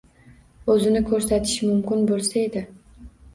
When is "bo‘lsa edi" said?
2.13-2.65